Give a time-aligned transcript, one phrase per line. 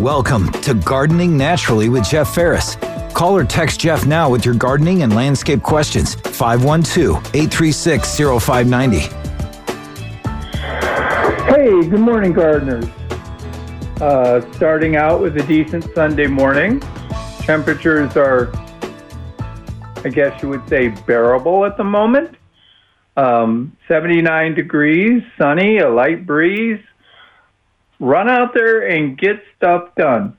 [0.00, 2.76] Welcome to Gardening Naturally with Jeff Ferris.
[3.14, 6.14] Call or text Jeff now with your gardening and landscape questions.
[6.14, 8.98] 512 836 0590.
[11.52, 12.84] Hey, good morning, gardeners.
[14.00, 16.78] Uh, starting out with a decent Sunday morning.
[17.40, 18.52] Temperatures are,
[20.04, 22.36] I guess you would say, bearable at the moment.
[23.16, 26.78] Um, 79 degrees, sunny, a light breeze.
[28.00, 30.36] Run out there and get stuff done.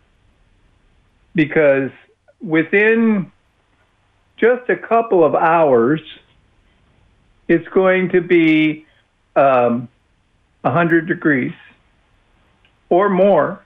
[1.36, 1.92] Because
[2.42, 3.32] within
[4.38, 6.02] just a couple of hours,
[7.48, 8.86] it's going to be
[9.36, 9.90] um,
[10.62, 11.54] 100 degrees
[12.90, 13.64] or more.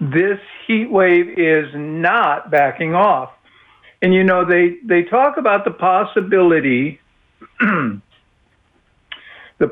[0.00, 3.30] This heat wave is not backing off.
[4.02, 7.00] And you know, they, they talk about the possibility,
[7.60, 8.00] the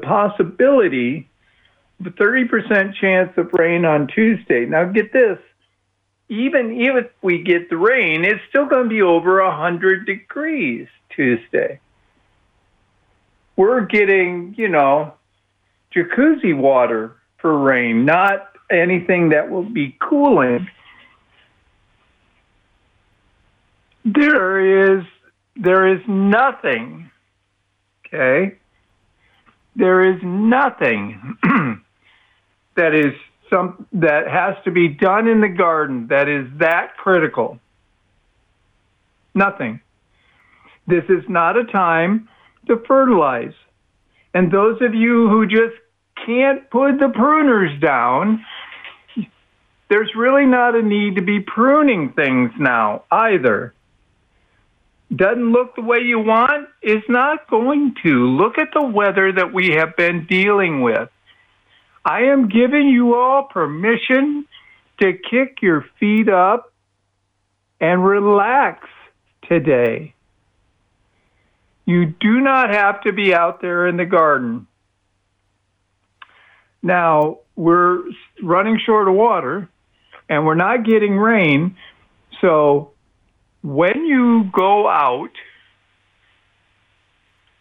[0.03, 1.28] possibility
[2.03, 4.67] 30% chance of rain on Tuesday.
[4.67, 5.39] Now, get this
[6.29, 11.81] even if we get the rain, it's still going to be over 100 degrees Tuesday.
[13.57, 15.15] We're getting, you know,
[15.95, 20.69] jacuzzi water for rain, not anything that will be cooling.
[24.05, 25.05] There is
[25.57, 27.11] there is nothing,
[28.07, 28.59] okay?
[29.75, 31.37] There is nothing
[32.79, 33.13] that is
[33.51, 37.59] some that has to be done in the garden that is that critical.
[39.35, 39.81] Nothing.
[40.87, 42.29] This is not a time
[42.67, 43.53] to fertilize.
[44.33, 45.75] And those of you who just
[46.27, 48.45] can't put the pruners down,
[49.89, 53.75] there's really not a need to be pruning things now either.
[55.15, 58.29] Doesn't look the way you want, is not going to.
[58.29, 61.09] Look at the weather that we have been dealing with.
[62.05, 64.47] I am giving you all permission
[65.01, 66.73] to kick your feet up
[67.81, 68.89] and relax
[69.49, 70.15] today.
[71.85, 74.67] You do not have to be out there in the garden.
[76.83, 78.03] Now, we're
[78.43, 79.69] running short of water
[80.29, 81.77] and we're not getting rain.
[82.41, 82.93] So,
[83.63, 85.31] when you go out,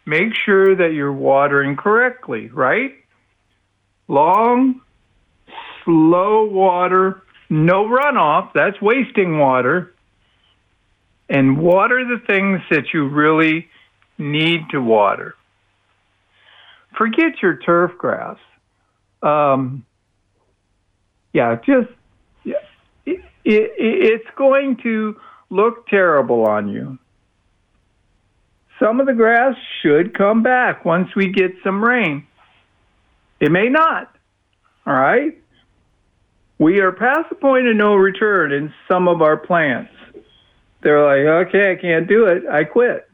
[0.06, 2.92] make sure that you're watering correctly, right?
[4.08, 4.82] Long,
[5.84, 9.94] slow water, no runoff, that's wasting water,
[11.30, 13.68] and water the things that you really
[14.18, 15.36] need to water.
[16.98, 18.38] Forget your turf grass.
[19.22, 19.86] Um,
[21.34, 21.90] yeah, just
[22.44, 22.56] yeah,
[23.06, 25.20] it, it, it's going to
[25.50, 26.98] look terrible on you.
[28.80, 32.28] Some of the grass should come back once we get some rain.
[33.40, 34.16] It may not.
[34.86, 35.38] All right?
[36.60, 39.92] We are past the point of no return in some of our plants.
[40.82, 42.48] They're like, okay, I can't do it.
[42.48, 43.08] I quit.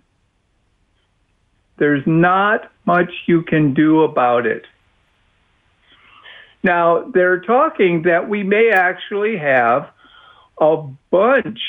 [1.78, 4.66] There's not much you can do about it.
[6.64, 9.90] Now, they're talking that we may actually have
[10.62, 10.78] a
[11.12, 11.60] bunch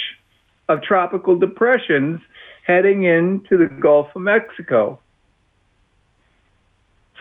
[0.68, 2.20] of tropical depressions
[2.64, 5.00] heading into the Gulf of Mexico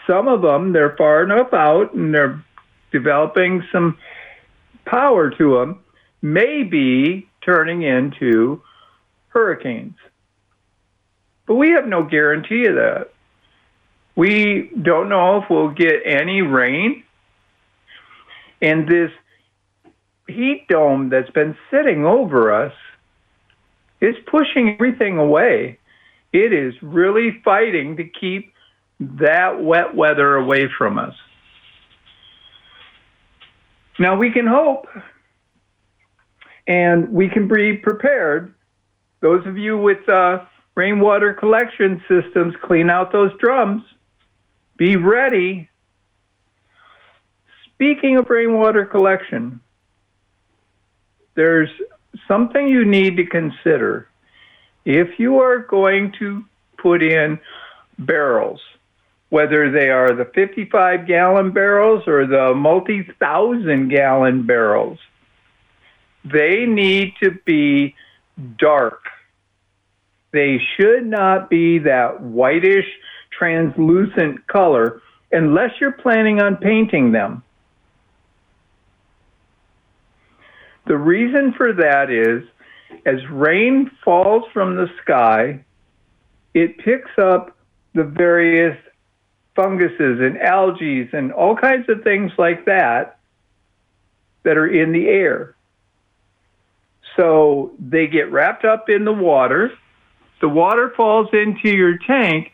[0.08, 2.44] some of them they're far enough out and they're
[2.91, 3.97] developing some
[4.86, 5.80] power to them
[6.22, 8.62] may be turning into
[9.30, 9.96] hurricanes.
[11.46, 13.09] But we have no guarantee of that.
[14.16, 17.03] We don't know if we'll get any rain.
[18.62, 19.12] And this
[20.28, 22.74] heat dome that's been sitting over us
[24.00, 25.80] is pushing everything away.
[26.31, 28.53] It is really fighting to keep
[29.00, 31.16] that wet weather away from us.
[34.00, 34.88] Now we can hope
[36.68, 38.53] and we can be prepared.
[39.20, 40.46] Those of you with uh,
[40.76, 43.84] rainwater collection systems, clean out those drums.
[44.78, 45.70] Be ready.
[47.74, 49.59] Speaking of rainwater collection,
[51.35, 51.70] there's
[52.28, 54.08] something you need to consider.
[54.85, 56.44] If you are going to
[56.78, 57.40] put in
[58.00, 58.62] barrels,
[59.34, 65.00] whether they are the 55 gallon barrels or the multi thousand gallon barrels.
[66.24, 67.96] They need to be
[68.59, 69.00] dark.
[70.34, 72.85] They should not be that whitish,
[73.32, 75.02] translucent color
[75.32, 77.41] unless you're planning on painting them.
[80.86, 82.47] The reason for that is
[83.08, 85.66] as rain falls from the sky,
[86.53, 87.58] it picks up
[87.96, 88.78] the various
[89.55, 93.20] funguses and algae and all kinds of things like that.
[94.44, 95.55] that are in the air.
[97.16, 99.72] So they get wrapped up in the water.
[100.41, 102.52] The water falls into your tank,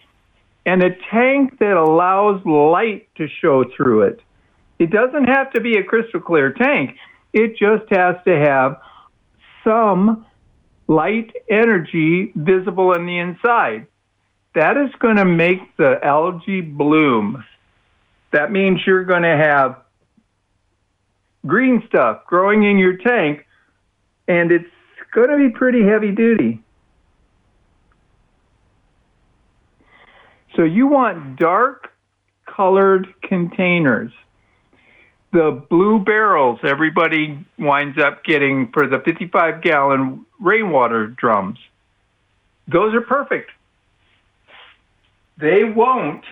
[0.66, 4.22] and a tank that allows light to show through it.
[4.78, 6.96] It doesn't have to be a crystal clear tank,
[7.34, 8.80] it just has to have
[9.64, 10.26] some
[10.88, 13.88] light energy visible in the inside.
[14.56, 17.44] That is going to make the algae bloom.
[18.32, 19.82] That means you're going to have
[21.46, 23.46] green stuff growing in your tank,
[24.28, 24.66] and it's
[25.14, 26.62] going to be pretty heavy duty.
[30.56, 31.92] So you want dark
[32.46, 34.12] colored containers.
[35.32, 41.60] The blue barrels everybody winds up getting for the 55 gallon rainwater drums.
[42.68, 43.52] Those are perfect.
[45.40, 46.24] They won't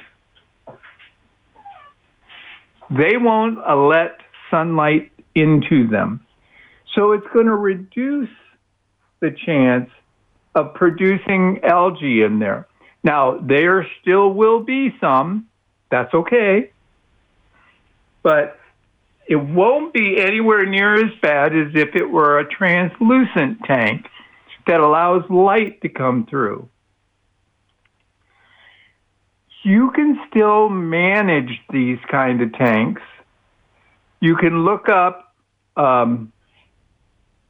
[2.89, 4.19] they won't let
[4.50, 6.25] sunlight into them.
[6.95, 8.30] So it's going to reduce
[9.19, 9.89] the chance
[10.56, 12.68] of producing algae in there.
[13.04, 15.48] Now, there still will be some.
[15.92, 16.71] That's okay.
[18.24, 18.59] But
[19.27, 24.07] it won't be anywhere near as bad as if it were a translucent tank
[24.65, 26.68] that allows light to come through.
[29.68, 33.02] You can still manage these kind of tanks.
[34.22, 35.36] You can look up
[35.75, 36.31] um,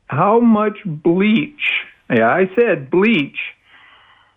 [0.07, 1.61] how much bleach,
[2.09, 3.37] yeah, I said bleach,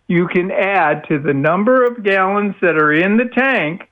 [0.09, 3.89] you can add to the number of gallons that are in the tank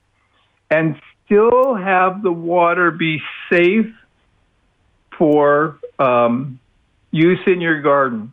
[0.71, 3.91] and still have the water be safe
[5.17, 6.61] for um,
[7.11, 8.33] use in your garden.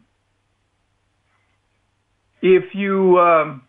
[2.41, 3.64] If you um,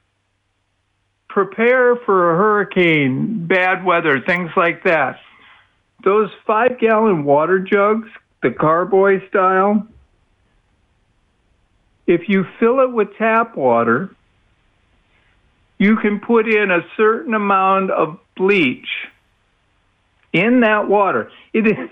[1.36, 5.18] prepare for a hurricane, bad weather, things like that,
[6.02, 8.08] those five gallon water jugs,
[8.42, 9.86] the carboy style,
[12.06, 14.16] if you fill it with tap water,
[15.76, 18.88] you can put in a certain amount of bleach
[20.32, 21.30] in that water.
[21.52, 21.90] It is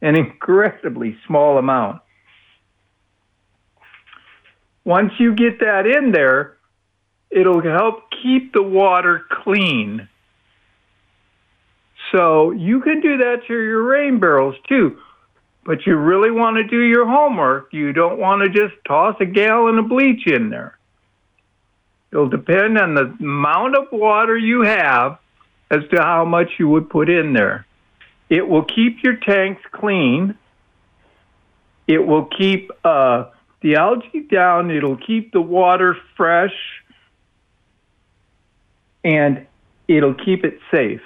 [0.00, 2.00] an incredibly small amount.
[4.82, 6.56] Once you get that in there,
[7.34, 10.08] it'll help keep the water clean.
[12.12, 14.98] So you can do that to your rain barrels too.
[15.64, 17.72] But you really want to do your homework.
[17.72, 20.76] You don't want to just toss a gallon of bleach in there.
[22.12, 25.18] It'll depend on the amount of water you have
[25.70, 27.64] as to how much you would put in there.
[28.28, 30.36] It will keep your tanks clean.
[31.86, 33.30] It will keep uh,
[33.62, 34.70] the algae down.
[34.70, 36.54] It'll keep the water fresh.
[39.04, 39.46] And
[39.88, 41.00] it'll keep it safe.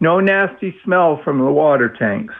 [0.00, 2.34] No nasty smell from the water tanks.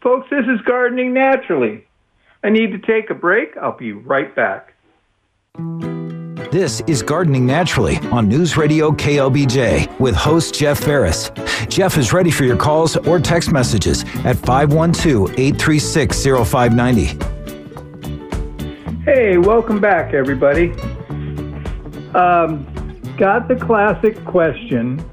[0.00, 1.84] Folks, this is Gardening Naturally.
[2.44, 3.56] I need to take a break.
[3.56, 4.72] I'll be right back.
[6.52, 11.32] This is Gardening Naturally on News Radio KLBJ with host Jeff Ferris.
[11.68, 17.04] Jeff is ready for your calls or text messages at 512 836 0590.
[19.02, 20.72] Hey, welcome back, everybody.
[22.16, 22.66] Um,
[23.18, 25.04] got the classic question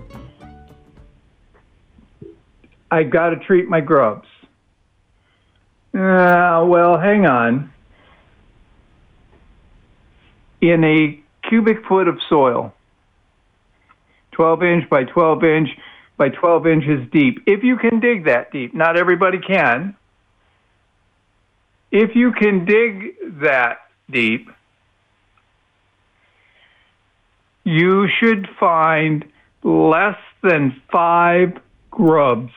[2.89, 4.27] I got to treat my grubs.
[5.95, 7.73] Uh, well, hang on.
[10.61, 11.19] In a
[11.49, 12.71] cubic foot of soil,
[14.33, 15.69] 12 inch by 12 inch
[16.17, 19.95] by 12 inches deep, if you can dig that deep, not everybody can.
[21.91, 23.79] If you can dig that
[24.09, 24.49] deep,
[27.63, 29.25] you should find
[29.63, 31.57] less than five
[31.89, 32.51] grubs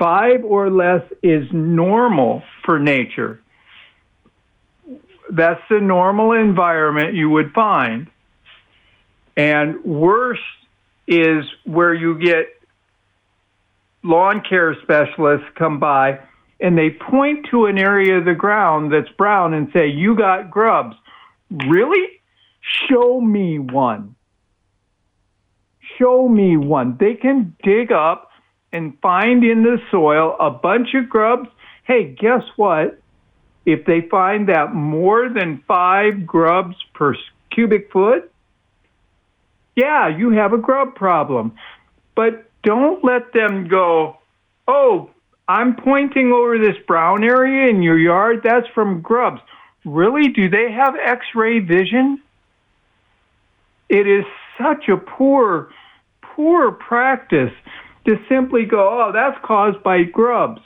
[0.00, 3.38] Five or less is normal for nature.
[5.30, 8.06] That's the normal environment you would find.
[9.36, 10.40] And worse
[11.06, 12.46] is where you get
[14.02, 16.18] lawn care specialists come by
[16.60, 20.50] and they point to an area of the ground that's brown and say, You got
[20.50, 20.96] grubs.
[21.50, 22.20] Really?
[22.88, 24.14] Show me one.
[25.98, 26.96] Show me one.
[26.98, 28.30] They can dig up
[28.72, 31.48] and find in the soil a bunch of grubs,
[31.84, 33.00] hey, guess what?
[33.66, 37.14] If they find that more than five grubs per
[37.50, 38.32] cubic foot,
[39.76, 41.52] yeah, you have a grub problem.
[42.14, 44.18] But don't let them go,
[44.68, 45.10] oh,
[45.48, 48.42] I'm pointing over this brown area in your yard.
[48.44, 49.40] That's from grubs.
[49.84, 50.28] Really?
[50.28, 52.22] Do they have x ray vision?
[53.88, 54.24] It is
[54.58, 55.70] such a poor
[56.22, 57.52] poor practice
[58.06, 60.60] to simply go, oh, that's caused by grubs.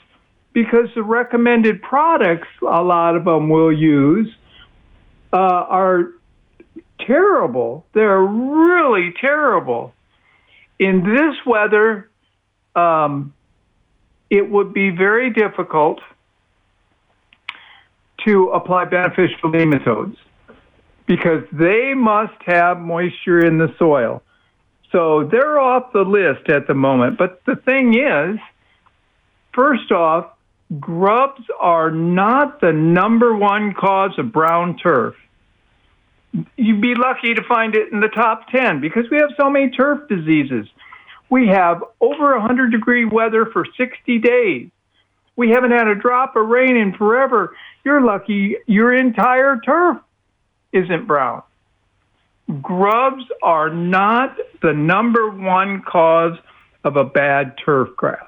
[0.53, 4.33] Because the recommended products, a lot of them will use,
[5.33, 6.11] uh, are
[7.01, 7.85] terrible.
[7.93, 9.93] They're really terrible.
[10.79, 12.09] In this weather,
[12.73, 13.33] um,
[14.29, 15.99] it would be very difficult
[18.25, 20.17] to apply beneficial nematodes
[21.05, 24.21] because they must have moisture in the soil.
[24.91, 27.17] So they're off the list at the moment.
[27.17, 28.39] But the thing is,
[29.53, 30.31] first off,
[30.79, 35.15] grubs are not the number one cause of brown turf.
[36.57, 39.69] You'd be lucky to find it in the top 10 because we have so many
[39.69, 40.67] turf diseases.
[41.29, 44.69] We have over 100 degree weather for 60 days.
[45.35, 47.55] We haven't had a drop of rain in forever.
[47.83, 49.97] You're lucky your entire turf
[50.71, 51.43] isn't brown.
[52.61, 56.37] Grubs are not the number one cause
[56.83, 58.21] of a bad turf grass.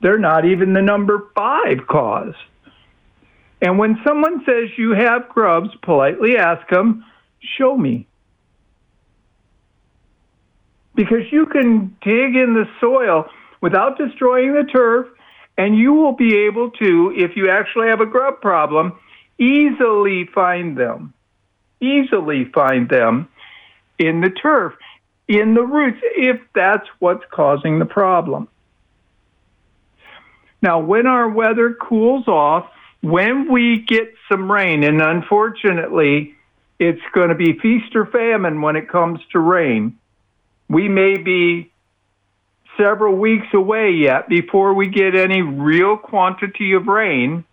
[0.00, 2.34] They're not even the number five cause.
[3.60, 7.04] And when someone says you have grubs, politely ask them,
[7.56, 8.08] show me.
[10.96, 13.26] Because you can dig in the soil
[13.60, 15.06] without destroying the turf,
[15.58, 18.98] and you will be able to, if you actually have a grub problem,
[19.38, 21.14] easily find them.
[21.80, 23.28] Easily find them
[23.98, 24.74] in the turf,
[25.28, 28.48] in the roots, if that's what's causing the problem.
[30.62, 36.36] Now, when our weather cools off, when we get some rain, and unfortunately,
[36.78, 39.98] it's going to be feast or famine when it comes to rain.
[40.68, 41.71] We may be
[42.76, 47.44] several weeks away yet before we get any real quantity of rain.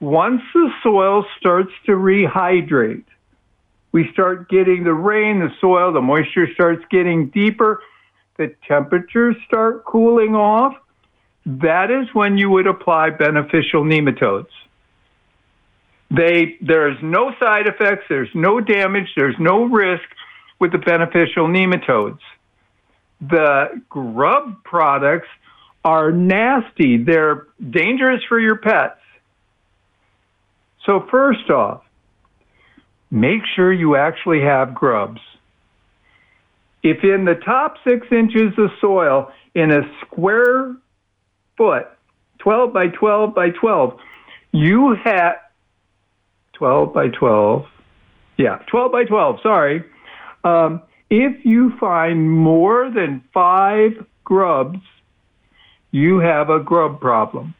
[0.00, 3.04] Once the soil starts to rehydrate,
[3.92, 7.80] we start getting the rain, the soil, the moisture starts getting deeper,
[8.36, 10.74] the temperatures start cooling off,
[11.46, 14.48] that is when you would apply beneficial nematodes.
[16.10, 20.04] They, there's no side effects, there's no damage, there's no risk
[20.58, 22.20] with the beneficial nematodes.
[23.28, 25.28] The grub products
[25.84, 28.98] are nasty, they're dangerous for your pets.
[30.86, 31.82] So, first off,
[33.10, 35.20] make sure you actually have grubs.
[36.82, 40.76] If in the top six inches of soil in a square
[41.56, 41.86] foot,
[42.38, 43.98] 12 by 12 by 12.
[44.52, 45.36] You have
[46.52, 47.64] 12 by 12.
[48.36, 49.84] Yeah, 12 by 12, sorry.
[50.44, 50.82] Um,
[51.14, 54.80] if you find more than five grubs,
[55.92, 57.54] you have a grub problem.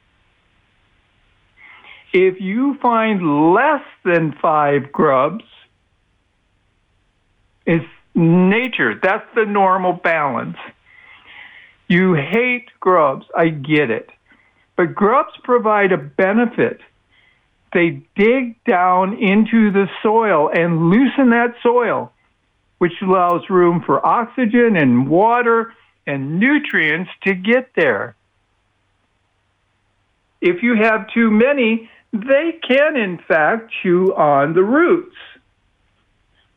[2.13, 5.45] If you find less than five grubs,
[7.65, 8.99] it's nature.
[9.01, 10.57] That's the normal balance.
[11.87, 13.27] You hate grubs.
[13.37, 14.11] I get it.
[14.77, 16.81] But grubs provide a benefit.
[17.73, 22.13] They dig down into the soil and loosen that soil,
[22.79, 25.73] which allows room for oxygen and water
[26.07, 28.17] and nutrients to get there.
[30.41, 35.17] If you have too many, they can, in fact, chew on the roots.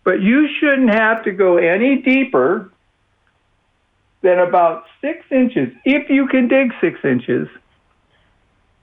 [0.03, 2.71] But you shouldn't have to go any deeper
[4.21, 7.47] than about six inches, if you can dig six inches,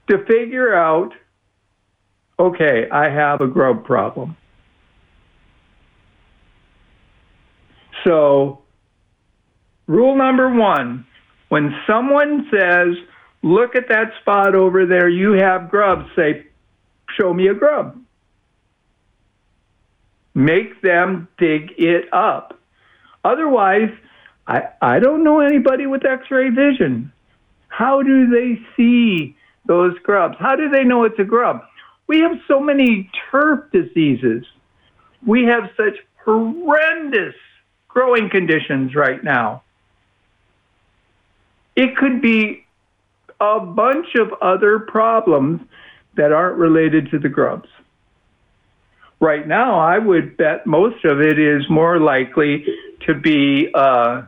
[0.09, 1.13] to figure out
[2.37, 4.35] okay, I have a grub problem.
[8.05, 8.61] So,
[9.87, 11.05] rule number one
[11.49, 12.95] when someone says,
[13.43, 16.47] look at that spot over there, you have grubs, say,
[17.19, 17.99] show me a grub.
[20.33, 22.59] Make them dig it up.
[23.23, 23.89] Otherwise,
[24.47, 27.11] I, I don't know anybody with x ray vision.
[27.69, 29.35] How do they see
[29.65, 30.35] those grubs?
[30.39, 31.61] How do they know it's a grub?
[32.07, 34.45] We have so many turf diseases.
[35.25, 37.33] We have such horrendous
[37.95, 39.63] growing conditions right now.
[41.75, 42.65] It could be
[43.39, 45.61] a bunch of other problems
[46.15, 47.69] that aren't related to the grubs.
[49.21, 52.65] Right now, I would bet most of it is more likely
[53.07, 54.23] to be uh,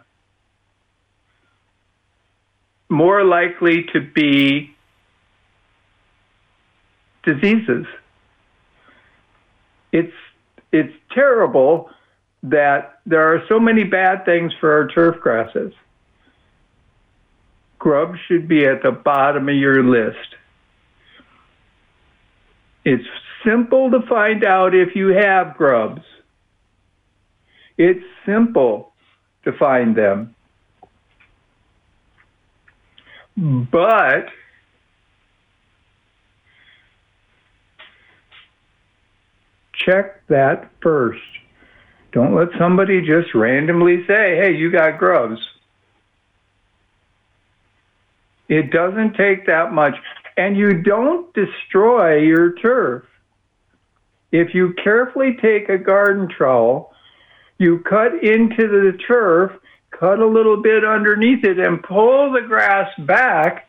[2.90, 4.74] more likely to be
[7.24, 7.86] diseases.
[9.92, 10.14] It's
[10.72, 11.90] it's terrible
[12.50, 15.74] that there are so many bad things for our turf grasses.
[17.80, 20.36] Grubs should be at the bottom of your list.
[22.84, 23.08] It's
[23.46, 26.01] simple to find out if you have grubs.
[27.77, 28.94] It's simple.
[29.44, 30.36] to find them.
[33.38, 34.27] But
[39.74, 41.22] check that first.
[42.12, 45.40] Don't let somebody just randomly say, hey, you got grubs.
[48.48, 49.96] It doesn't take that much.
[50.38, 53.04] And you don't destroy your turf.
[54.32, 56.94] If you carefully take a garden trowel,
[57.58, 59.52] you cut into the turf,
[59.92, 63.68] cut a little bit underneath it, and pull the grass back,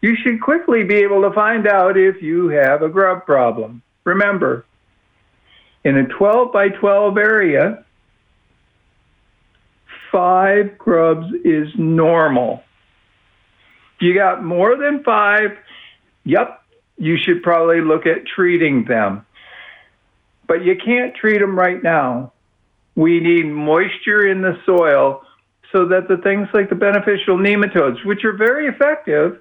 [0.00, 3.82] you should quickly be able to find out if you have a grub problem.
[4.04, 4.64] Remember,
[5.84, 7.84] in a 12 by 12 area,
[10.10, 12.62] five grubs is normal.
[14.00, 15.56] You got more than five,
[16.24, 16.62] yep,
[16.96, 19.24] you should probably look at treating them.
[20.46, 22.32] But you can't treat them right now.
[22.94, 25.22] We need moisture in the soil
[25.72, 29.40] so that the things like the beneficial nematodes, which are very effective,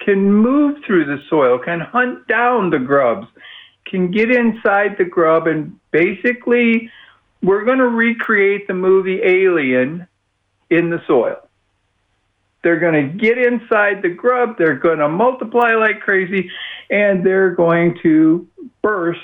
[0.00, 3.26] can move through the soil, can hunt down the grubs,
[3.86, 6.90] can get inside the grub, and basically,
[7.42, 10.06] we're going to recreate the movie Alien
[10.70, 11.36] in the soil.
[12.62, 16.50] They're going to get inside the grub, they're going to multiply like crazy,
[16.90, 18.48] and they're going to
[18.82, 19.20] burst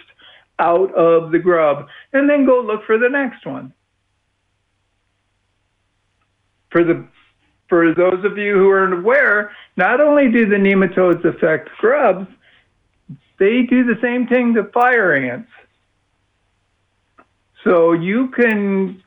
[0.59, 3.73] out of the grub and then go look for the next one.
[6.71, 7.07] For the
[7.69, 12.29] for those of you who aren't aware, not only do the nematodes affect grubs,
[13.43, 15.51] they do the same thing to fire ants.
[17.65, 19.03] So you can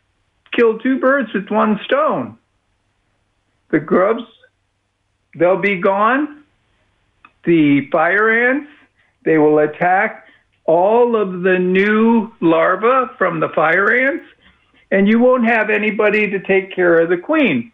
[0.51, 2.37] kill two birds with one stone.
[3.69, 4.23] The grubs,
[5.35, 6.43] they'll be gone.
[7.45, 8.69] The fire ants,
[9.23, 10.27] they will attack
[10.65, 14.25] all of the new larvae from the fire ants,
[14.91, 17.71] and you won't have anybody to take care of the queen.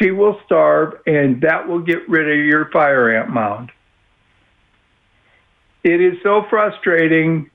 [0.00, 3.72] She will starve, and that will get rid of your fire ant mound.
[5.82, 7.50] It is so frustrating.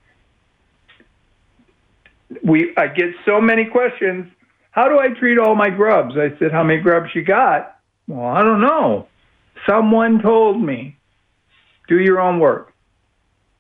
[2.44, 4.32] We I get so many questions.
[4.72, 6.18] How do I treat all my grubs?
[6.18, 7.80] I said, How many grubs you got?
[8.08, 9.08] Well, I don't know.
[9.68, 10.98] Someone told me.
[11.88, 12.74] Do your own work.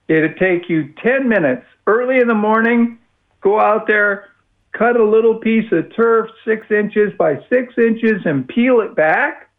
[0.07, 2.97] It'd take you 10 minutes early in the morning,
[3.41, 4.29] go out there,
[4.71, 9.49] cut a little piece of turf six inches by six inches and peel it back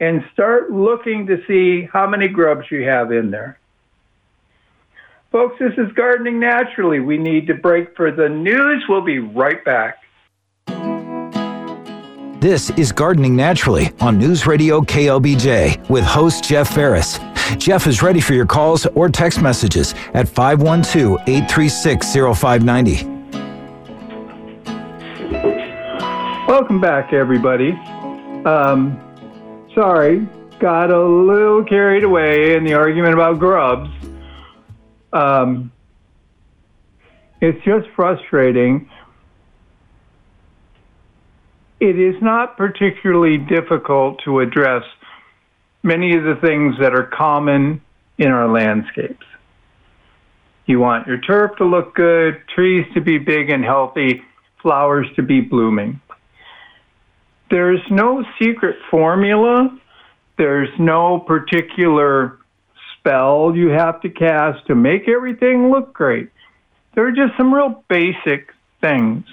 [0.00, 3.58] and start looking to see how many grubs you have in there.
[5.32, 7.00] Folks, this is Gardening Naturally.
[7.00, 8.84] We need to break for the news.
[8.86, 9.96] We'll be right back.
[12.38, 17.18] This is Gardening Naturally on News Radio KLBJ with host Jeff Ferris.
[17.56, 23.04] Jeff is ready for your calls or text messages at 512 836 0590.
[26.46, 27.70] Welcome back, everybody.
[28.44, 29.00] Um,
[29.74, 33.88] sorry, got a little carried away in the argument about grubs.
[35.12, 35.72] Um,
[37.40, 38.88] it's just frustrating.
[41.80, 44.84] It is not particularly difficult to address
[45.82, 47.82] many of the things that are common
[48.18, 49.26] in our landscapes.
[50.66, 54.22] You want your turf to look good, trees to be big and healthy,
[54.62, 56.00] flowers to be blooming.
[57.50, 59.76] There's no secret formula.
[60.38, 62.38] There's no particular
[63.02, 66.30] spell you have to cast to make everything look great.
[66.94, 69.24] There are just some real basic things.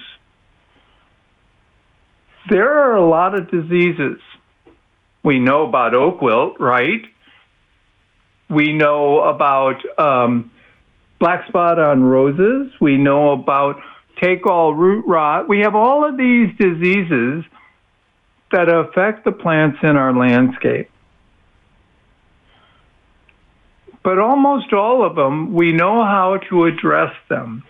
[2.48, 4.18] There are a lot of diseases.
[5.22, 7.02] We know about oak wilt, right?
[8.48, 10.50] We know about um,
[11.20, 12.72] black spot on roses.
[12.80, 13.76] We know about
[14.20, 15.48] take all root rot.
[15.48, 17.44] We have all of these diseases
[18.50, 20.90] that affect the plants in our landscape
[24.02, 27.64] but almost all of them, we know how to address them.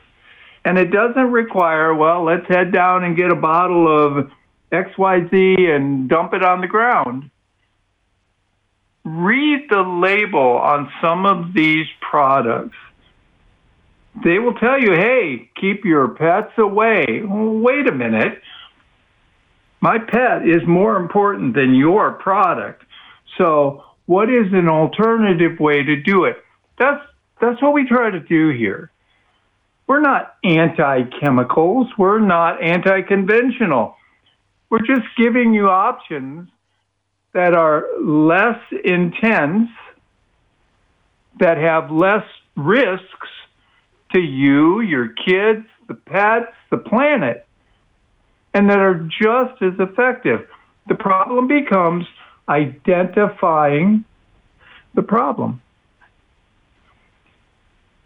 [0.64, 4.31] And it doesn't require, well, let's head down and get a bottle of
[4.71, 7.31] XYZ and dump it on the ground.
[9.05, 12.77] Read the label on some of these products.
[14.23, 17.23] They will tell you, hey, keep your pets away.
[17.25, 18.40] wait a minute.
[19.81, 22.85] My pet is more important than your product.
[23.38, 26.37] So what is an alternative way to do it?
[26.81, 27.01] That's
[27.40, 28.90] that's what we try to do here.
[29.87, 31.87] We're not anti-chemicals.
[31.96, 33.94] We're not anti-conventional.
[34.68, 36.49] We're just giving you options
[37.35, 39.68] that are less intense,
[41.38, 43.29] that have less risks
[44.12, 47.46] to you, your kids, the pets, the planet,
[48.55, 50.49] and that are just as effective.
[50.88, 52.07] The problem becomes
[52.51, 54.05] identifying
[54.95, 55.63] the problem.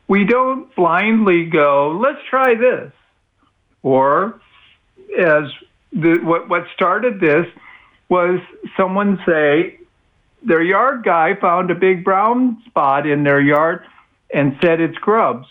[0.07, 2.93] We don't blindly go, let's try this.
[3.83, 4.41] Or,
[5.19, 5.45] as
[5.93, 7.47] the, what, what started this
[8.09, 8.41] was
[8.77, 9.79] someone say,
[10.43, 13.85] their yard guy found a big brown spot in their yard
[14.33, 15.47] and said it's grubs.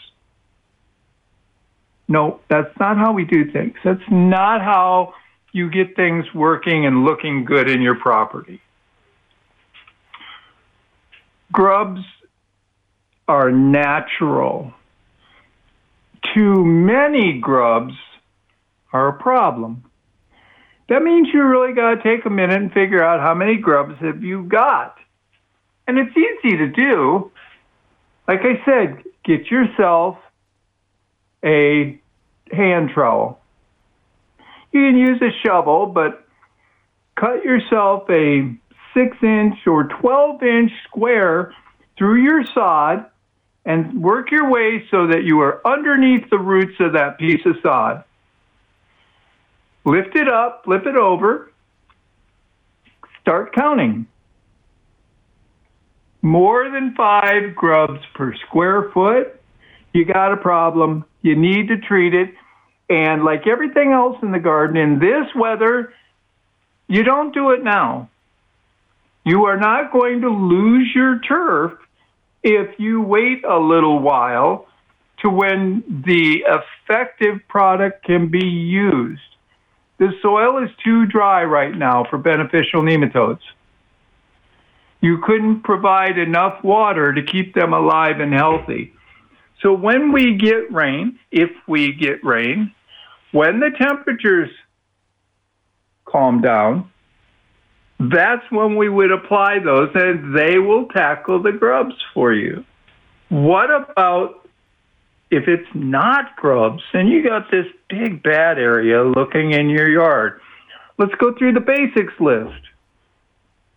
[2.07, 3.75] No, that's not how we do things.
[3.83, 5.15] That's not how
[5.51, 8.61] you get things working and looking good in your property.
[11.53, 12.01] Grubs
[13.27, 14.73] are natural.
[16.33, 17.93] Too many grubs
[18.91, 19.83] are a problem.
[20.89, 23.99] That means you really got to take a minute and figure out how many grubs
[23.99, 24.97] have you got.
[25.87, 27.31] And it's easy to do.
[28.27, 30.17] Like I said, get yourself
[31.45, 31.99] a
[32.51, 33.39] hand trowel.
[34.71, 36.25] You can use a shovel, but
[37.15, 38.55] cut yourself a
[38.93, 41.53] six inch or 12 inch square
[41.97, 43.05] through your sod
[43.65, 47.55] and work your way so that you are underneath the roots of that piece of
[47.61, 48.03] sod.
[49.85, 51.51] Lift it up, flip it over,
[53.21, 54.07] start counting.
[56.21, 59.39] More than five grubs per square foot,
[59.93, 61.05] you got a problem.
[61.21, 62.33] You need to treat it.
[62.89, 65.93] And like everything else in the garden, in this weather,
[66.87, 68.09] you don't do it now.
[69.25, 71.73] You are not going to lose your turf
[72.43, 74.67] if you wait a little while
[75.21, 79.21] to when the effective product can be used.
[79.97, 83.39] The soil is too dry right now for beneficial nematodes.
[84.99, 88.93] You couldn't provide enough water to keep them alive and healthy.
[89.61, 92.73] So when we get rain, if we get rain,
[93.31, 94.49] when the temperatures
[96.05, 96.91] calm down,
[98.11, 102.65] that's when we would apply those and they will tackle the grubs for you.
[103.29, 104.47] What about
[105.29, 110.39] if it's not grubs and you got this big bad area looking in your yard,
[110.97, 112.61] let's go through the basics list.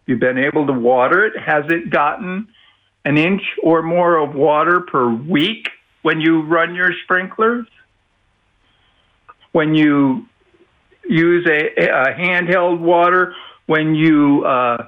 [0.07, 1.39] You've been able to water it.
[1.39, 2.49] Has it gotten
[3.05, 5.69] an inch or more of water per week
[6.03, 7.67] when you run your sprinklers?
[9.53, 10.27] When you
[11.09, 13.35] use a, a handheld water,
[13.67, 14.87] when you uh,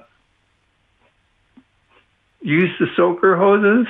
[2.41, 3.87] use the soaker hoses?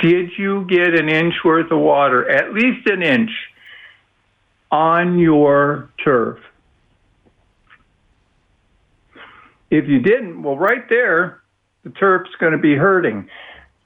[0.00, 3.30] Did you get an inch worth of water, at least an inch,
[4.70, 6.38] on your turf?
[9.70, 11.40] If you didn't, well, right there,
[11.84, 13.28] the turf's going to be hurting.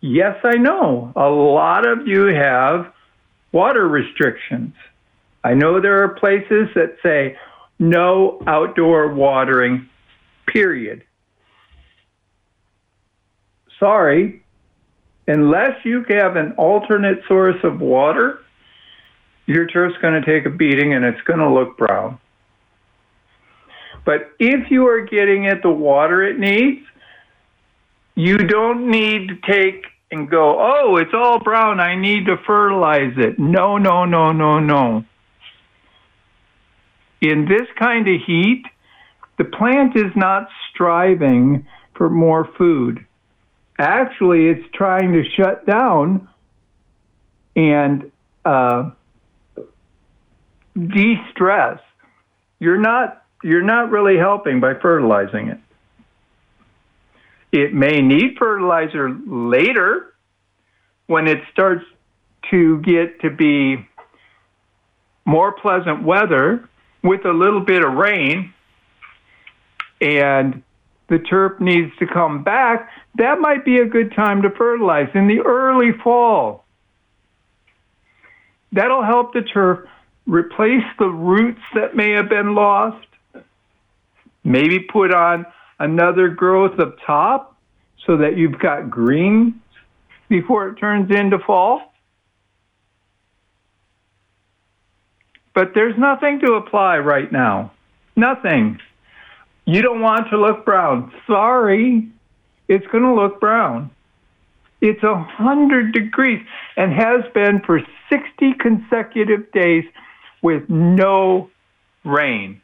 [0.00, 1.12] Yes, I know.
[1.16, 2.92] A lot of you have
[3.52, 4.74] water restrictions.
[5.44, 7.36] I know there are places that say
[7.78, 9.88] no outdoor watering,
[10.46, 11.04] period.
[13.78, 14.42] Sorry,
[15.26, 18.40] unless you have an alternate source of water,
[19.46, 22.18] your turf's going to take a beating and it's going to look brown.
[24.04, 26.86] But if you are getting it the water it needs,
[28.14, 33.12] you don't need to take and go, oh, it's all brown, I need to fertilize
[33.16, 33.38] it.
[33.38, 35.04] No, no, no, no, no.
[37.20, 38.64] In this kind of heat,
[39.38, 43.06] the plant is not striving for more food
[43.78, 46.28] actually it's trying to shut down
[47.54, 48.10] and
[48.44, 48.90] uh,
[50.74, 51.80] de-stress.
[52.58, 55.58] You're not you're not really helping by fertilizing it.
[57.52, 60.14] It may need fertilizer later
[61.06, 61.84] when it starts
[62.50, 63.86] to get to be
[65.24, 66.68] more pleasant weather
[67.06, 68.52] with a little bit of rain
[70.00, 70.62] and
[71.08, 75.28] the turf needs to come back, that might be a good time to fertilize in
[75.28, 76.64] the early fall.
[78.72, 79.88] That'll help the turf
[80.26, 83.06] replace the roots that may have been lost,
[84.42, 85.46] maybe put on
[85.78, 87.56] another growth up top
[88.04, 89.60] so that you've got green
[90.28, 91.92] before it turns into fall.
[95.56, 97.72] But there's nothing to apply right now.
[98.14, 98.78] Nothing.
[99.64, 101.10] You don't want to look brown.
[101.26, 102.06] Sorry,
[102.68, 103.90] it's going to look brown.
[104.82, 106.44] It's a 100 degrees
[106.76, 109.84] and has been for 60 consecutive days
[110.42, 111.48] with no
[112.04, 112.60] rain.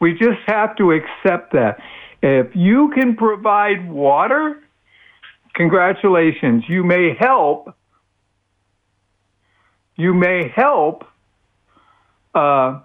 [0.00, 1.78] We just have to accept that.
[2.22, 4.62] If you can provide water,
[5.54, 6.64] congratulations.
[6.68, 7.74] You may help
[9.98, 11.04] you may help
[12.34, 12.80] uh,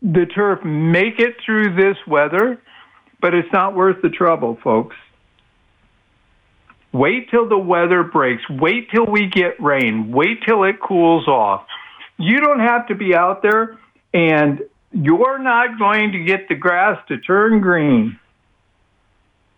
[0.00, 2.62] the turf make it through this weather,
[3.20, 4.96] but it's not worth the trouble, folks.
[6.92, 8.48] Wait till the weather breaks.
[8.48, 10.12] Wait till we get rain.
[10.12, 11.66] Wait till it cools off.
[12.16, 13.76] You don't have to be out there,
[14.12, 14.60] and
[14.92, 18.20] you're not going to get the grass to turn green.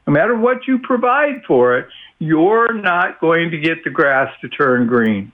[0.06, 4.48] No matter what you provide for it, you're not going to get the grass to
[4.48, 5.32] turn green.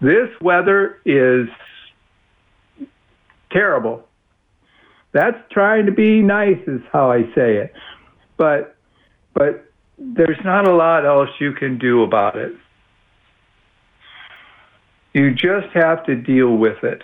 [0.00, 1.48] This weather is
[3.50, 4.06] terrible.
[5.12, 7.72] That's trying to be nice, is how I say it.
[8.36, 8.76] But,
[9.34, 12.52] but there's not a lot else you can do about it.
[15.14, 17.02] You just have to deal with it.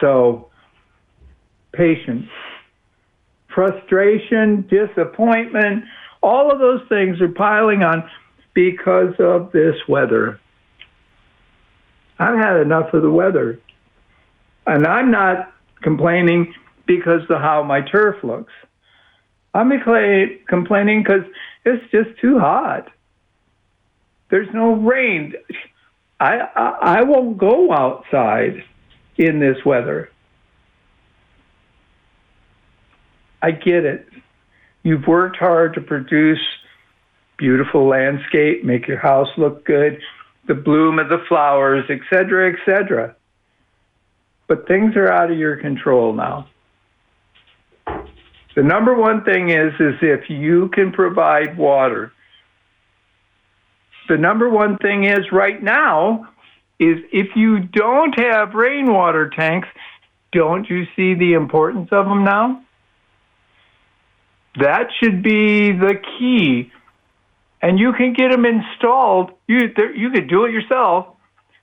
[0.00, 0.50] So,
[1.72, 2.28] patience,
[3.48, 5.84] frustration, disappointment,
[6.26, 8.10] all of those things are piling on
[8.52, 10.40] because of this weather.
[12.18, 13.60] I've had enough of the weather.
[14.66, 16.52] And I'm not complaining
[16.84, 18.52] because of how my turf looks.
[19.54, 19.70] I'm
[20.48, 21.24] complaining because
[21.64, 22.90] it's just too hot.
[24.28, 25.34] There's no rain.
[26.18, 28.64] I, I, I won't go outside
[29.16, 30.10] in this weather.
[33.40, 34.08] I get it.
[34.86, 36.38] You've worked hard to produce
[37.38, 39.98] beautiful landscape, make your house look good,
[40.46, 43.16] the bloom of the flowers, etc., etc.
[44.46, 46.46] But things are out of your control now.
[48.54, 52.12] The number one thing is is if you can provide water.
[54.08, 56.28] The number one thing is right now
[56.78, 59.66] is if you don't have rainwater tanks,
[60.30, 62.62] don't you see the importance of them now?
[64.58, 66.72] That should be the key.
[67.60, 69.32] And you can get them installed.
[69.46, 69.58] You
[69.94, 71.06] you could do it yourself,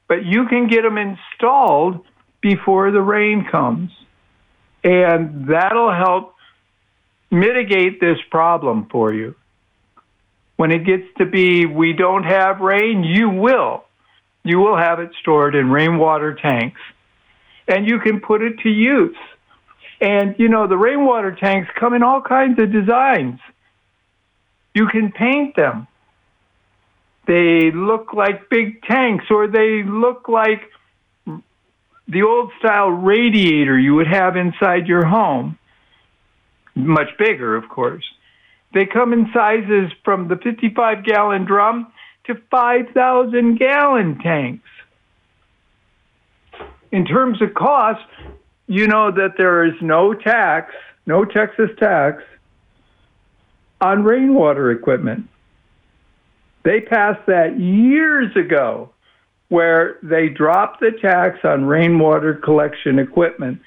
[0.07, 2.05] but you can get them installed
[2.41, 3.91] before the rain comes.
[4.83, 6.35] And that'll help
[7.31, 9.35] mitigate this problem for you.
[10.57, 13.85] When it gets to be we don't have rain, you will.
[14.43, 16.81] You will have it stored in rainwater tanks.
[17.67, 19.15] And you can put it to use.
[20.03, 23.39] And you know, the rainwater tanks come in all kinds of designs.
[24.75, 25.87] You can paint them.
[27.25, 30.69] They look like big tanks or they look like
[32.09, 35.57] the old style radiator you would have inside your home.
[36.75, 38.03] Much bigger, of course.
[38.73, 41.93] They come in sizes from the 55 gallon drum
[42.25, 44.67] to 5,000 gallon tanks.
[46.91, 48.03] In terms of cost,
[48.67, 50.73] you know that there is no tax,
[51.05, 52.23] no Texas tax
[53.81, 55.27] on rainwater equipment.
[56.63, 58.89] They passed that years ago
[59.49, 63.59] where they dropped the tax on rainwater collection equipment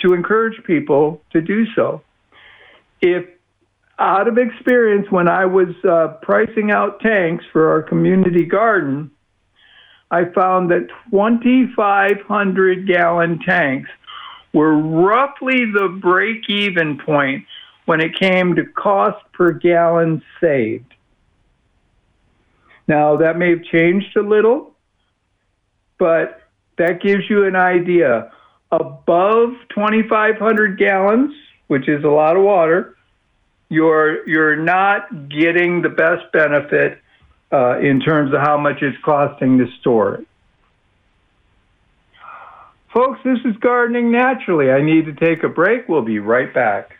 [0.00, 2.02] to encourage people to do so.
[3.02, 3.26] If
[3.98, 9.10] out of experience, when I was uh, pricing out tanks for our community garden,
[10.10, 13.90] I found that 2,500 gallon tanks
[14.58, 17.44] were roughly the break even point
[17.84, 20.94] when it came to cost per gallon saved.
[22.88, 24.74] Now, that may have changed a little,
[25.96, 26.42] but
[26.76, 28.32] that gives you an idea.
[28.72, 31.32] Above 2,500 gallons,
[31.68, 32.96] which is a lot of water,
[33.68, 36.98] you're you're not getting the best benefit
[37.52, 40.27] uh, in terms of how much it's costing to store it.
[42.92, 44.70] Folks, this is Gardening Naturally.
[44.70, 45.86] I need to take a break.
[45.88, 46.96] We'll be right back.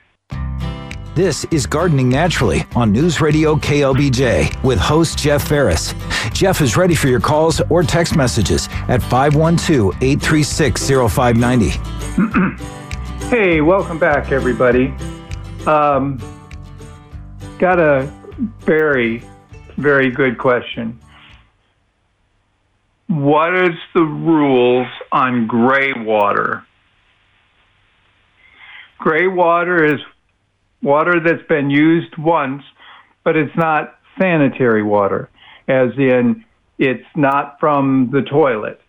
[1.15, 5.95] This is Gardening Naturally on News Radio KLBJ with host Jeff Ferris.
[6.35, 11.71] Jeff is ready for your calls or text messages at 512 836 0590.
[13.31, 14.95] hey, welcome back, everybody.
[15.67, 16.21] Um,
[17.59, 18.13] got a
[18.61, 19.23] very,
[19.79, 21.01] very good question.
[23.09, 26.65] What is the rules on gray water?
[28.99, 30.01] Gray water is
[30.83, 32.63] water that's been used once,
[33.25, 35.31] but it's not sanitary water,
[35.69, 36.45] as in
[36.79, 38.81] it's not from the toilet.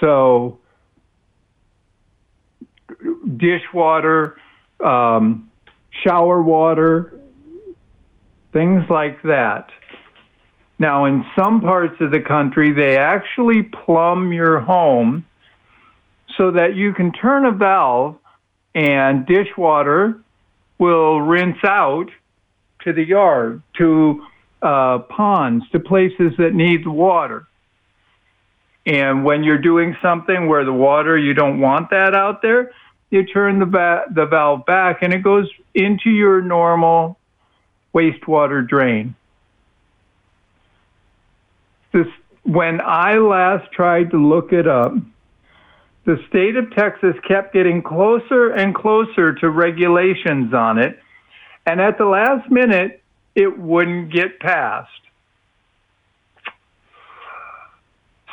[0.00, 0.58] So,
[3.36, 4.36] dishwater,
[4.84, 5.50] um,
[6.04, 7.18] shower water,
[8.52, 9.70] things like that.
[10.78, 15.26] Now, in some parts of the country, they actually plumb your home
[16.36, 18.16] so that you can turn a valve
[18.74, 20.20] and dishwater
[20.78, 22.10] will rinse out
[22.84, 24.24] to the yard, to
[24.62, 27.46] uh, ponds to places that need water.
[28.86, 32.72] And when you're doing something where the water, you don't want that out there,
[33.10, 37.18] you turn the, va- the valve back and it goes into your normal
[37.94, 39.14] wastewater drain.
[41.92, 42.06] This,
[42.42, 44.92] when I last tried to look it up,
[46.04, 50.98] the state of Texas kept getting closer and closer to regulations on it.
[51.66, 53.02] And at the last minute,
[53.34, 54.90] it wouldn't get passed.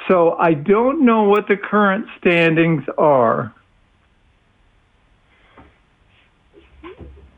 [0.07, 3.53] So I don't know what the current standings are.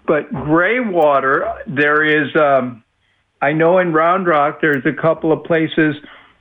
[0.06, 2.84] But gray water, there is, um,
[3.42, 5.96] I know in Round Rock, there's a couple of places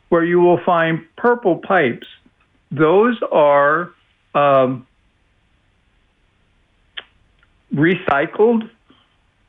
[0.08, 2.06] where you will find purple pipes.
[2.70, 3.92] Those are
[4.34, 4.86] um,
[7.74, 8.70] recycled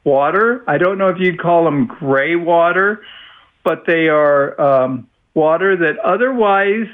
[0.04, 0.64] water.
[0.68, 3.02] I don't know if you'd call them gray water,
[3.64, 6.88] but they are um, water that otherwise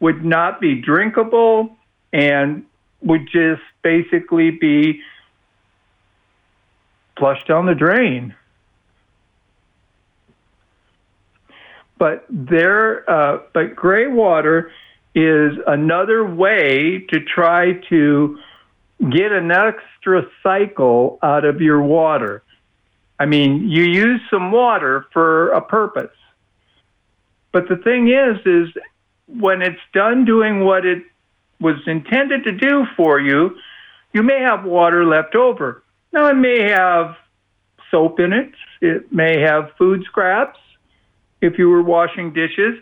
[0.00, 1.76] would not be drinkable
[2.12, 2.64] and
[3.02, 5.00] would just basically be
[7.18, 8.34] flushed down the drain.
[11.98, 14.70] But there, uh, but gray water
[15.14, 18.38] is another way to try to
[19.10, 22.42] get an extra cycle out of your water.
[23.18, 26.14] I mean, you use some water for a purpose.
[27.50, 28.68] But the thing is, is
[29.26, 31.02] when it's done doing what it
[31.60, 33.56] was intended to do for you,
[34.12, 35.82] you may have water left over.
[36.12, 37.16] Now, it may have
[37.90, 40.58] soap in it, it may have food scraps
[41.46, 42.74] if you were washing dishes.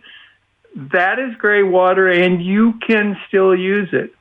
[0.92, 4.12] That is gray water, and you can still use it.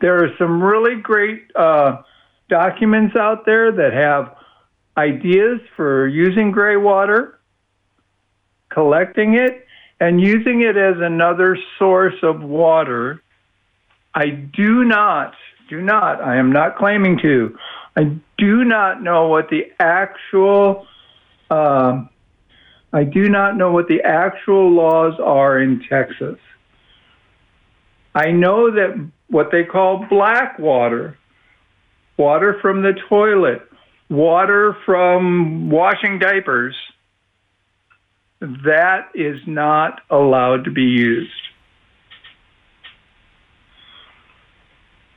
[0.00, 2.02] There are some really great uh,
[2.48, 4.36] documents out there that have
[4.96, 7.40] ideas for using gray water,
[8.68, 9.66] collecting it,
[10.00, 13.22] and using it as another source of water.
[14.14, 15.34] I do not,
[15.68, 17.58] do not, I am not claiming to,
[17.96, 20.86] I do not know what the actual,
[21.50, 22.04] uh,
[22.92, 26.38] I do not know what the actual laws are in Texas.
[28.14, 31.18] I know that what they call black water,
[32.16, 33.62] water from the toilet,
[34.08, 36.74] water from washing diapers,
[38.40, 41.30] that is not allowed to be used.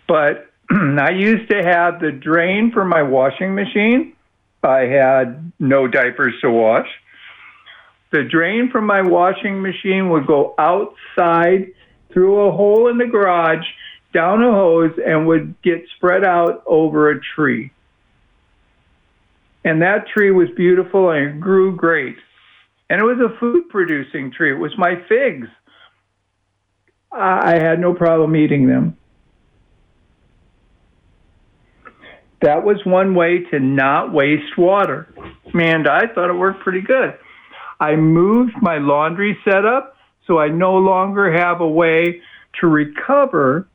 [0.08, 4.14] But I used to have the drain for my washing machine.
[4.64, 6.88] I had no diapers to wash.
[8.12, 11.72] The drain from my washing machine would go outside
[12.12, 13.66] through a hole in the garage,
[14.14, 17.72] down a hose, and would get spread out over a tree.
[19.64, 22.18] And that tree was beautiful and it grew great.
[22.90, 24.52] And it was a food producing tree.
[24.52, 25.48] It was my figs.
[27.12, 28.98] I had no problem eating them.
[32.42, 35.14] That was one way to not waste water.
[35.54, 37.18] And I thought it worked pretty good.
[37.80, 39.96] I moved my laundry setup
[40.28, 42.22] so I no longer have a way
[42.60, 43.68] to recover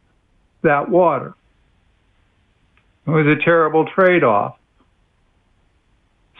[0.62, 1.34] that water.
[3.06, 4.56] It was a terrible trade off.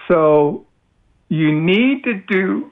[0.08, 0.66] So
[1.28, 2.70] you need to do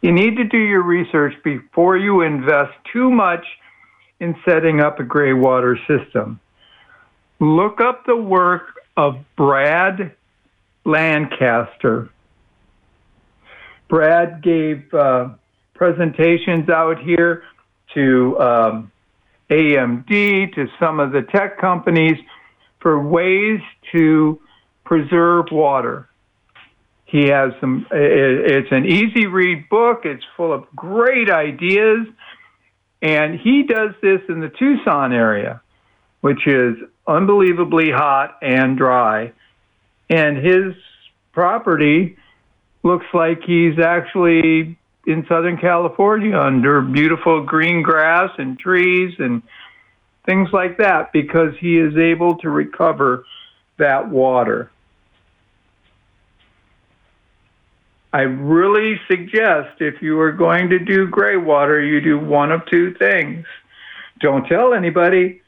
[0.00, 3.44] you need to do your research before you invest too much
[4.20, 6.40] in setting up a gray water system.
[7.44, 10.14] Look up the work of Brad
[10.86, 12.08] Lancaster.
[13.86, 15.28] Brad gave uh,
[15.74, 17.42] presentations out here
[17.92, 18.92] to um,
[19.50, 22.16] AMD, to some of the tech companies
[22.80, 23.60] for ways
[23.92, 24.40] to
[24.86, 26.08] preserve water.
[27.04, 32.06] He has some, it's an easy read book, it's full of great ideas,
[33.02, 35.60] and he does this in the Tucson area,
[36.22, 36.76] which is
[37.06, 39.32] unbelievably hot and dry.
[40.10, 40.74] And his
[41.32, 42.16] property
[42.82, 49.42] looks like he's actually in Southern California under beautiful green grass and trees and
[50.24, 53.24] things like that because he is able to recover
[53.78, 54.70] that water.
[58.12, 62.64] I really suggest if you are going to do gray water, you do one of
[62.66, 63.44] two things.
[64.20, 65.42] Don't tell anybody,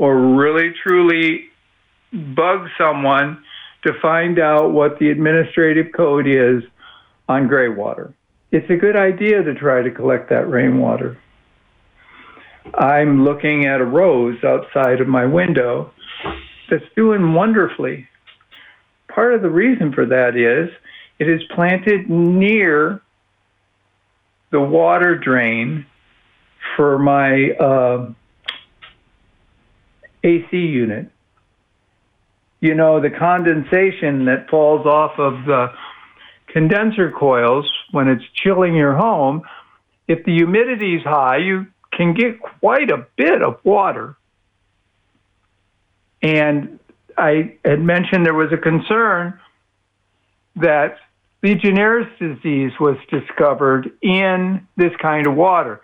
[0.00, 1.44] or really truly
[2.34, 3.44] bug someone
[3.86, 6.62] to find out what the administrative code is
[7.28, 8.14] on gray water.
[8.50, 11.18] It's a good idea to try to collect that rainwater.
[12.74, 15.92] I'm looking at a rose outside of my window
[16.70, 18.08] that's doing wonderfully.
[19.14, 20.70] part of the reason for that is
[21.18, 23.02] it is planted near
[24.50, 25.84] the water drain
[26.76, 28.10] for my uh,
[30.22, 31.10] AC unit.
[32.60, 35.72] You know, the condensation that falls off of the
[36.48, 39.42] condenser coils when it's chilling your home,
[40.08, 44.16] if the humidity is high, you can get quite a bit of water.
[46.22, 46.78] And
[47.16, 49.38] I had mentioned there was a concern
[50.56, 50.98] that
[51.42, 55.80] Legionnaire's disease was discovered in this kind of water.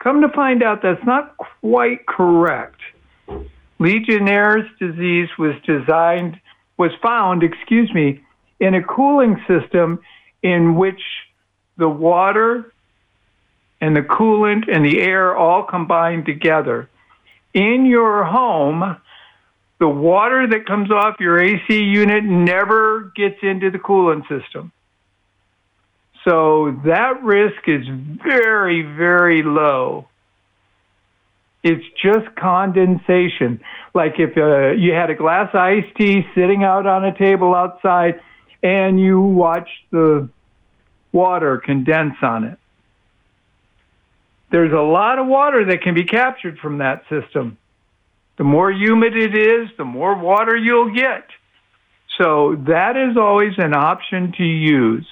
[0.00, 2.80] Come to find out that's not quite correct.
[3.82, 6.40] Legionnaire's disease was designed,
[6.76, 8.22] was found, excuse me,
[8.60, 9.98] in a cooling system
[10.40, 11.00] in which
[11.76, 12.72] the water
[13.80, 16.88] and the coolant and the air all combined together.
[17.54, 18.96] In your home,
[19.80, 24.70] the water that comes off your AC unit never gets into the coolant system.
[26.24, 27.84] So that risk is
[28.22, 30.06] very, very low.
[31.62, 33.60] It's just condensation.
[33.94, 38.20] Like if uh, you had a glass iced tea sitting out on a table outside
[38.62, 40.28] and you watch the
[41.12, 42.58] water condense on it.
[44.50, 47.58] There's a lot of water that can be captured from that system.
[48.38, 51.26] The more humid it is, the more water you'll get.
[52.18, 55.06] So that is always an option to use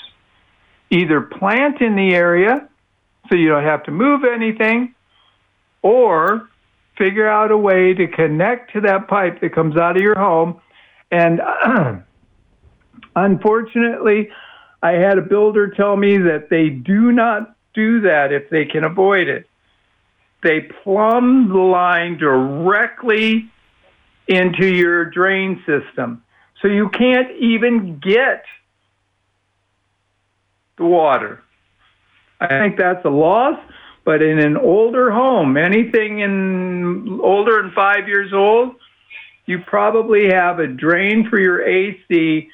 [0.91, 2.69] either plant in the area
[3.29, 4.95] so you don't have to move anything,
[5.83, 6.49] or
[6.97, 10.61] figure out a way to connect to that pipe that comes out of your home.
[11.11, 11.41] And
[13.17, 14.31] unfortunately,
[14.83, 18.85] I had a builder tell me that they do not do that if they can
[18.85, 19.47] avoid it.
[20.43, 23.51] They plumb the line directly
[24.27, 26.23] into your drain system.
[26.63, 28.45] So you can't even get
[30.79, 31.43] the water.
[32.41, 33.59] I think that's a loss,
[34.05, 38.75] but in an older home, anything in older than five years old,
[39.47, 42.49] you probably have a drain for your AC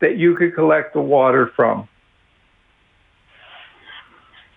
[0.00, 1.88] that you could collect the water from.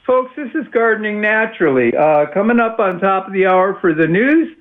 [0.06, 1.96] Folks, this is Gardening Naturally.
[1.96, 4.56] Uh, coming up on top of the hour for the news,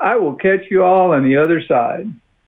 [0.00, 2.08] I will catch you all on the other side.